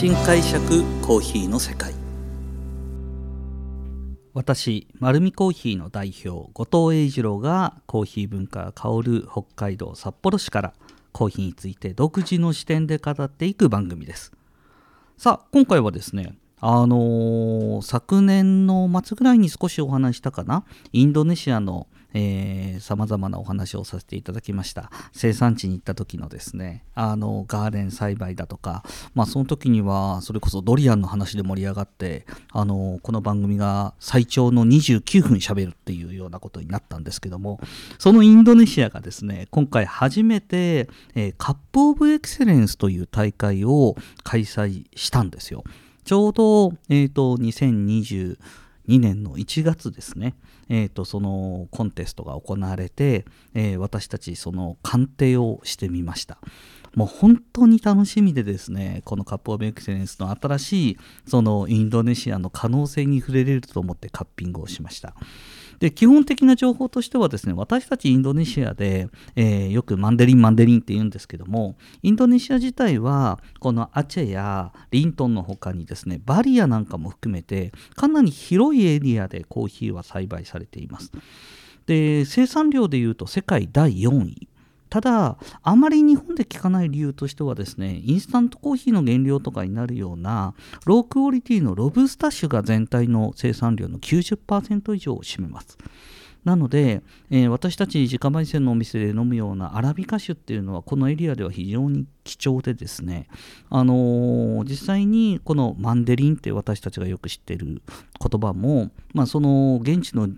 [0.00, 1.92] 新解釈コーヒーの世界。
[4.32, 10.72] 私丸るコーヒーの代表後藤英二郎がコーヒー文化が香る北海道札幌市から
[11.12, 14.32] コーヒーについて独自の視点で語っていく番組です。
[15.18, 20.64] さあ今回はですねあのー、昨年の末ぐらいに少しお話したかな？
[20.92, 21.86] インドネシアの
[22.80, 24.90] さまざまなお話をさせていただきました。
[25.12, 26.84] 生産地に行った時のですね。
[26.94, 28.82] あのガーデン栽培だとか、
[29.14, 37.60] まあ、その時にはそれこそドリアンの話で盛り上がってあのこの番組が最長の29分しゃべるっていうようなことになったんですけども。
[37.98, 45.62] そのインドネシアがですね今回初めて、えー、カップ・オブ・エクセレンスという大会を開催したんですよ。
[46.10, 48.36] ちょうど、えーと、2022
[48.88, 50.34] 年の1月ですね、
[50.68, 53.24] えーと、そのコンテストが行われて、
[53.54, 56.38] えー、私たちその鑑定をしてみました。
[56.94, 65.14] もう本当に楽しみでですね、このカップオブエクセレンスの新しいそのインドネシアの可能性に触れれると思ってカッピングをしました。
[65.80, 81.12] で基本的な情報としてはですね私たちインドネシアで、えー、よくマンデリンマンデリンって言うんですけどもインドネシア自体はこのアチェやリントンの他にですねバリアなんかも含めてかなり広いエリアでコーヒーは栽培されています
[81.86, 84.49] で生産量でいうと世界第4位
[84.90, 95.78] ただあまり日本で聞かない理由としてはですねインスタントコーヒーの原料とかになるようなロークオリティのロブスタッシュが全体の生産量の90%以上を占めます。
[96.44, 103.28] なので、えー、私たち自家焙煎のお店で飲むようなアラビカ種っていうのはこのエリアでは非常に貴重でですね、
[103.68, 107.82] あのー、実際にこのマンデリンって私たちがよく知ってる
[108.18, 110.28] 言葉も、まあ、その現地の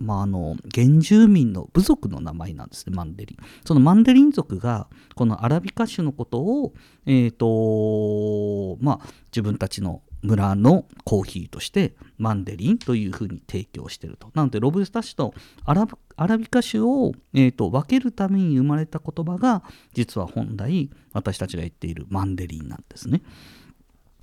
[0.00, 6.72] まあ、あの原住民の部族の名前なんですねマンデリンそのマンデリン族がこのアラビカ種のことを、
[7.06, 14.30] えーとまあ、自分たちの村のコーヒーとしてマンデリンというふうに提供してると。
[14.34, 15.32] なのでロブスタ種と
[15.64, 19.62] アラアラビカ種を、えーと分けるために生まれた言葉が
[19.94, 23.22] 実は本来私たちが言っているマンデリンなんですね。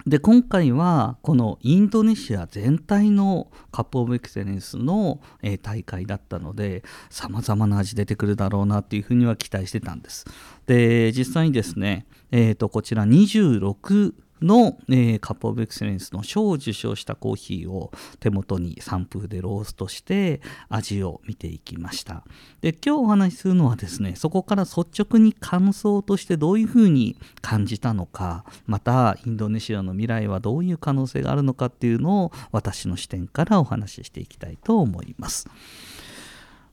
[0.07, 10.25] で今回はこのインドネシア全体のカップ・オブ・エクセレンスの、え、大会だったのでさまざまな味出てくるだろうなっていうふうには期待してたんです。
[10.65, 22.23] で実際にですね、えーとこちら26の、えー、カップオブエクセレンスの賞を受賞したコーヒーを手元に散布でローストして味を見ていきました。
[22.61, 35.47] で今日お話しするのはですねそこから率直に感想としてどういうふうに感じたのかまたインドネシアの未来はどういう可能性があるのかっていうのを私の視点からお話ししていきたいと思います。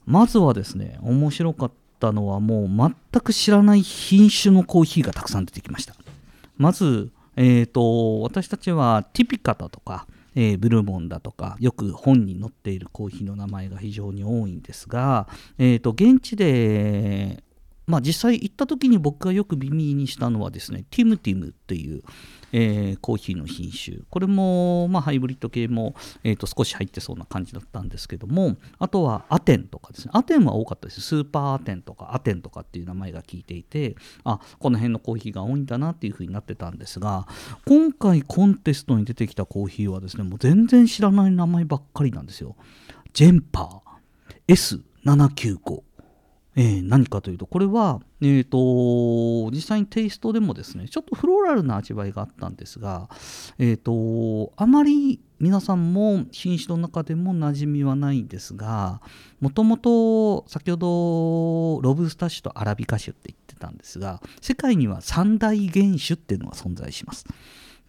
[0.06, 5.94] まずはですね面白かったのはもう全く知らない品種のコーヒーがたくさん出てきました。
[6.56, 15.28] まずえーと、私たちはティピカだとか、えー、ブルボンだとかよく本に載っているコーヒーの名前が非常に多いんですが、
[15.58, 17.42] えーと現地で
[17.86, 22.02] まあ、実際行った時に僕がよく耳にしたのはですねティムティムっていう、
[22.52, 23.98] えー、コーヒーの品種。
[24.10, 30.10] これも、まあ、ハイブリッド系も、えー、と少し入ってそうな感じだったんですけどもあとはアテンとかですね。
[30.14, 31.00] アテンは多かったです。
[31.00, 37.26] スーパーアテンとかアテンとかっていう名前が聞いていてあこの辺のコーヒーが多いんだなっていう風になってたんですが
[37.66, 42.56] 今回コンテストに出てきたコーヒーはですねもう全然知らない名前ばっかりなんですよ。
[43.12, 43.84] ジェンパー。
[44.48, 45.82] S795
[46.56, 53.08] えー、何かというとこれは、えーと、実際にテイストでもですねちょっとフローラルな味わいがあったんですが、
[53.58, 59.00] えーと、あまり皆さんも品種の中でも馴染みはないんですが
[59.40, 67.26] もともと先ほどロブスタ種とアラビカ種って言ってたんですが世界には三大原種っていうのが存在します。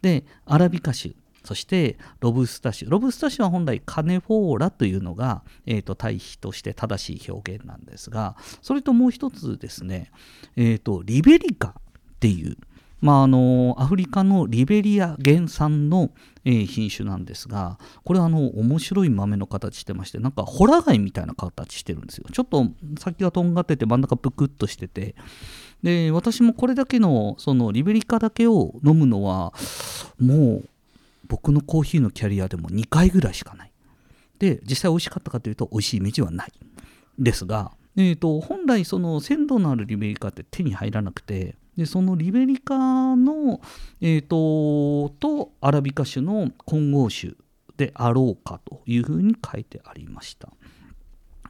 [0.02, 1.14] でアラビカ種
[1.45, 10.11] そしてロブスタ種ロブスタ種は本来カネフォーラというのが、えーと、対比として正しい表現なんですがそれともう一つですね、
[10.55, 11.73] えーと、リベリカっ
[12.19, 12.57] ていう
[13.01, 16.09] まあ、あのアフリカのリベリア原産の、
[16.43, 22.25] えー、品種なんですがこれはあの面白い豆の形してましてなんかホラ貝みたいな形してるんですよ。
[22.31, 22.66] ちょっと
[22.99, 25.14] 先がとんがってて真ん中ぷくっとしてて。
[25.84, 29.53] で私もこれだけのそのリベリカだけを飲むのは
[30.20, 30.70] もう
[31.27, 33.72] 僕のコーヒーのキャリアでも2回ぐらいしかない。
[34.39, 36.53] で、実際美味しかったかというと美味しいイメージはない。
[37.17, 43.61] ですが、えーと、本来その鮮度のあるリベリカって手に入らなくて、でそのリベリカの、
[44.01, 47.33] えーと、とアラビカ種の混合種
[47.77, 50.49] であろうかというふうに書いてありました。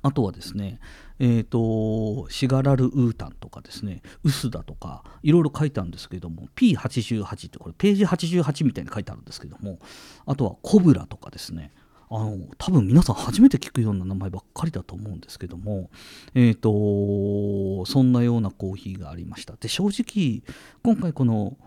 [0.05, 0.79] あとはですね、
[1.17, 9.79] えーと、シガラルウータンとかですね、ウスダとか、いろいろ書いてあるんですけども、P88 ってこれページ88みたいに書いてあるんですけども、
[10.27, 11.71] あとはコブラとかですね、
[12.11, 15.89] あの多分皆さん初めて聞くような名前ばっかりだと思うんですけども、
[16.35, 19.55] えーとそんなようなコーヒーがありました。
[19.55, 20.43] で正直
[20.83, 21.57] 今回この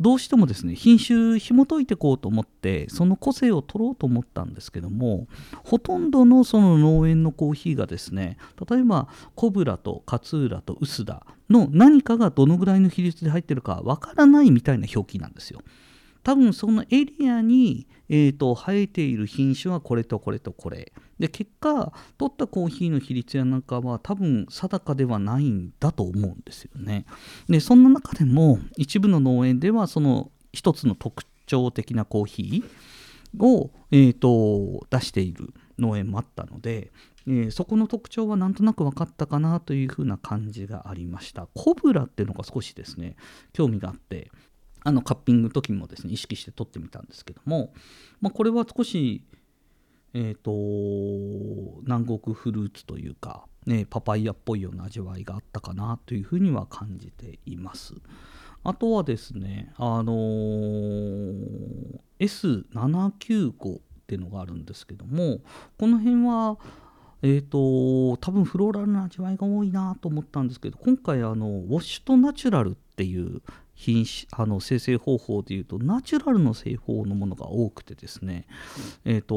[0.00, 5.28] どうしてもですね品種紐解いていこうと思ってその個性を取ろうと思ったんですけども
[5.64, 8.36] ほとんどのその農園のコーヒーがですね
[8.68, 15.60] 例えばコブラと勝浦と臼田の何かがどのぐらいの比率で入ってるかわからないみたいな表記なんですよ。
[16.24, 20.92] 多分そのエリアに、えーと、生えている品種はこれとこれとこれ。
[21.18, 27.04] で結果取ったコーヒーの比率やなんかは多分定かではないんだと思うんですよね。
[27.48, 36.92] でそんな中でも一部の農園ではその一つの特徴的なコーヒーを、えーと、出している農園もあったので、
[37.26, 41.48] えー、そこの特徴はなんとなく分かったかなというふうな感じがありました。
[41.54, 43.16] コブラっていうのが少しですね
[43.52, 44.30] 興味があって。
[44.84, 47.72] あのカッピングの時もですね意識して撮ってみたんですけども、
[48.20, 49.24] まあ、これは少し、
[50.12, 57.94] えーと、南国フルーツというか、ね、パパイヤっぽいような味わいがあったかなというふうには感じています。
[58.62, 65.40] あとはですね、あのー、S795 っていうのがあるんですけども
[65.78, 66.58] この辺は
[67.26, 73.40] えーと、多分フローラルな味わいが多いなと思ったんですけど今回あのウォッシュとナチュラルっていう
[73.74, 78.46] 品種あの生成方法でいうとナチュラルの製法のものが多くてですね、
[79.04, 79.36] えっ、ー、と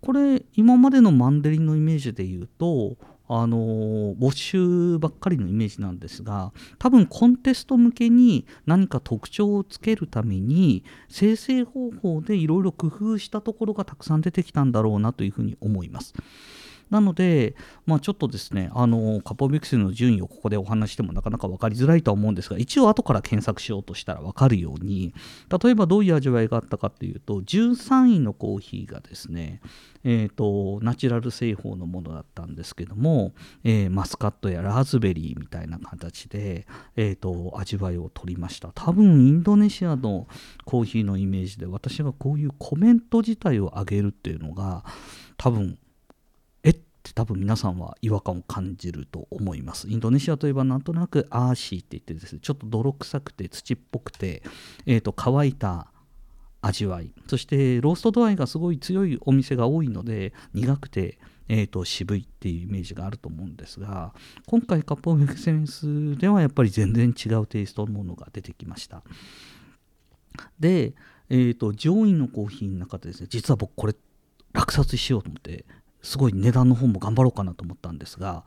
[0.00, 2.96] これ今までのマンデリンのイメージでいうと
[3.26, 16.12] あのウォッシュばっかりのイメージなんですが多分コンテスト向けに何か特徴をつけるために生成方法でいろいろ工夫したところがたくさん出てきたんだろうなというふうに思います。
[16.90, 17.54] なので、
[17.86, 25.14] まあ、ちょっとですね、あのカポビクセルの順位をここでお話してもなかなか分かりづらいとは思うんですが、一応後から検索しようとしたら分かるように、
[25.62, 29.60] 例えばどういう味わいがあったかっていうと、13位のコーヒーがですね、
[30.04, 33.32] えーと、ナチュラル製法のものだったんですけども、
[33.64, 36.66] えー、マスカットやラズベリーみたいな形で、
[36.96, 38.70] えーと味わいを取りました。
[38.74, 40.26] 多分インドネシアの
[40.64, 44.84] コーヒーのイメージで私がこういうコメント自体を上げるっていうのが
[45.36, 45.78] 多分
[47.04, 49.88] って多分皆さんは違和感を感じると思います。
[49.88, 54.42] インドネシアといえばなんとなくアーシーって言ってですね、ちょっと泥臭くて土っぽくて、
[54.86, 55.88] えー、と乾いた
[56.62, 64.14] 味わい、そしてロースト度合いがすごい強いお店が多いので、苦くて、えー、と渋いっていうイメージがあると思うんですが、
[64.46, 69.02] 今回カップオブエクセンスではやっぱり全然違うテイストのものが出てきました。
[70.58, 70.94] で、
[71.28, 73.94] えー、と上位のコーヒーの中でですね、実は僕これ
[74.54, 75.66] 落札しようと思って
[76.04, 78.44] すごい値段の方も頑張ろうかなと思ったんですが、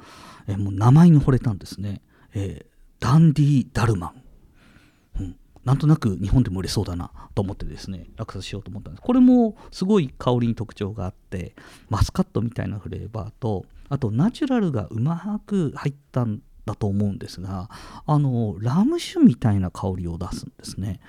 [0.47, 2.01] えー、もう名前に惚れたんですね、
[2.33, 2.65] えー、
[2.99, 9.01] ダンディ・ダルマン、うん、なんとなく日本でも売れそうだなと思ってですね落札しようと思ったんです。
[9.01, 11.55] これもすごい香りに特徴があって
[11.89, 17.69] マスカットみたいなフレーバーとあとナチュラルがうまく入ったんだと思うんですが
[18.05, 20.99] あのラム酒みたいな香りを出すんですね。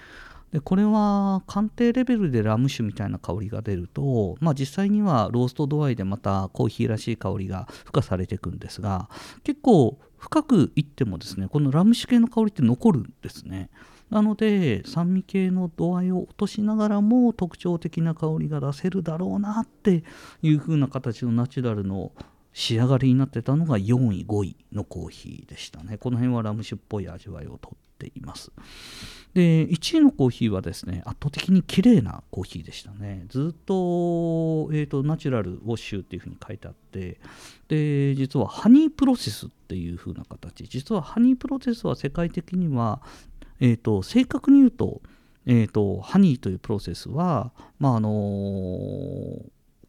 [0.52, 9.08] でこれは鑑定レベルでラム酒みたいな香りが出ると、まあ、実際にはロースト度合いでまたコーヒーらしい香りが付加されていくんですが
[9.44, 13.70] 結構深くいってもですねこのラム酒系の香りって残るんですね。
[14.10, 20.02] なので酸味系の度合いを落としながらも特徴的な香りが出せるだろうなって
[20.40, 22.12] いう風な形のナチュラルの
[22.58, 25.96] 仕上がりになってたのが4位5位のコーヒーでしたね。
[25.96, 28.50] この辺はラム酒っぽい味わいをとっています。
[29.32, 33.26] で1位のコーヒーはですね圧倒的に綺麗なコーヒーでしたね。
[33.28, 37.20] ずっと,、えーと、ナチュラルウォッシュっていうふうに書いてあって
[37.68, 40.64] で実はハニープロセスっていう風な形。
[40.64, 43.00] 実はハニープロセスは世界的には、
[43.60, 45.00] えーと、正確に言うと,、
[45.46, 48.10] えーと、ハニーというプロセスは、まああの、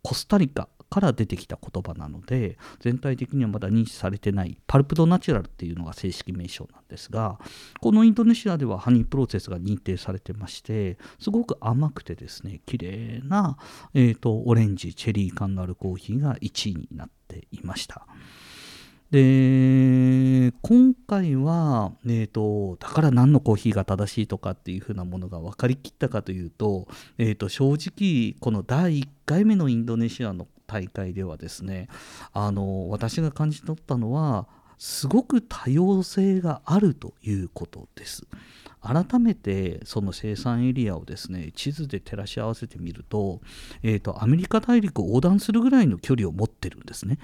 [0.04, 7.40] コスタリカから出てきた言葉なので全体的にはまだ認知されてないパルプドナチュラルっていうのが正式名称なんですが
[7.80, 13.58] このインドネシアではハニープロセスが認定されてましてすごく甘くてですね綺麗な、
[13.94, 18.06] えーと、オレンジチェリー感のあるコーヒーが1位になっていました。
[19.12, 31.90] で今回は、えーと、だから何のコーヒーが正しいとかっていうふうなものが分かりきったかというと,、えーと正直この第1回目のインドネシアの大会ではですね
[32.32, 34.48] あの私が感じ取ったのは
[34.78, 38.28] すごく多様性があるということです。
[38.82, 43.42] 改めてその生産エリアをですね地図で照らし合わせてみると,、
[43.84, 47.18] えーと、アメリカ大陸を横断するぐらいの距離を持ってるんですね。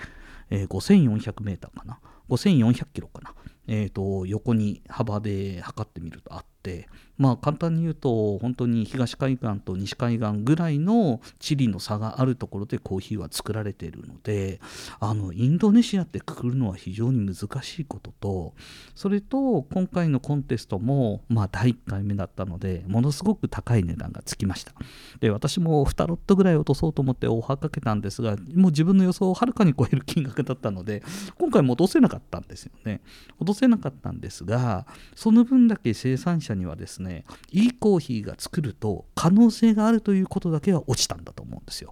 [0.49, 1.99] えー、5400メーターかな
[2.29, 3.33] 5400キロかな、
[3.67, 14.60] えーと横に幅で測ってみるとあってまあ簡単に言うと本当に東海岸と西海岸ぐらいの地理の差があるところでコーヒーは作られているので
[15.00, 18.53] あのインドネシアってくくるのは非常に難しいことと
[18.95, 24.74] それと今回のコンテストもまあ第1回目だったのでものすごく高い値段がつきました。
[25.19, 31.03] で私も2ロットぐらい落とそうと思ってオファーかけたんですがもう自分の予想をはるかに超える金額だったので
[31.38, 33.01] 今回も落とせなかったんですよね。
[33.39, 34.85] 落とせなかったんですが
[35.15, 41.91] その分だけ生産者にはですねいいコーヒーが作ると可能性があるということだけは落ちたんだと思うんですよ。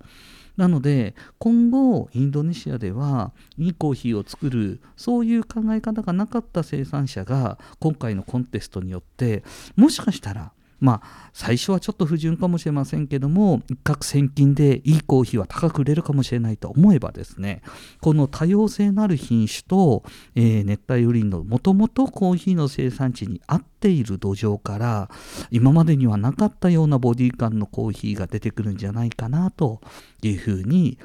[0.57, 9.43] なので今後インドネシアではいいコーヒーを作るそういう考え方がなかった生産者が今回のコンテストによって
[9.75, 17.61] もしかしたらまあ最初はちょっと不純かもしれませんけども一攫千金でいいコーヒーは高く売れるかもしれないと思えばですね
[18.01, 20.03] この多様性のある品種と、
[20.35, 25.09] えー、熱帯雨林のもともとコーヒーの生産地に合っている土壌から
[25.51, 29.81] 今までにはなかったようなボディ感のコーヒーが出てくるんじゃないかなと
[30.21, 30.97] いうふうに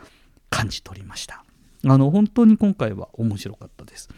[0.50, 1.44] 感じ取りました。
[1.86, 4.08] あの本当に今回は面白かったです。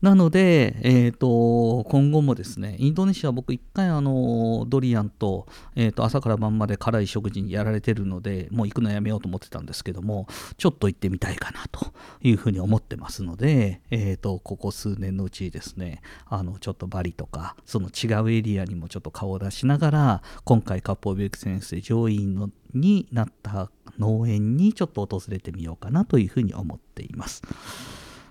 [0.00, 27.42] なので、えーと、今後もですね、インドネシア、僕、一回あのドリアンと,、えーと、朝から晩まで辛い食事にやられてるので、もう行くのやめようと思ってたんですけども、ちょっと行ってみたいかなというふうに思ってますので、えーと、ここ数年のうちですね、あのちょっとバリとか、その違うエリアにもちょっと顔を出しながら、今回、カッポービク先生上院のになった農園にちょっと訪れてみようかなというふうに思っています。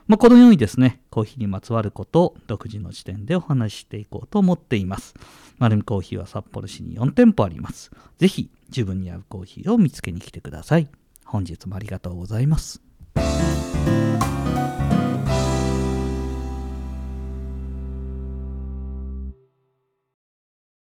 [0.08, 5.14] まあ、このようにですね、コーヒーにまつわることを独自の視点でお話ししていこうと思っています。
[5.58, 7.92] 丸見コーヒーは札幌市に4店舗あります。
[8.18, 10.88] ぜひ自分に合うコーヒーを見つけに来てください。
[11.26, 12.82] 本日もありがとうございます。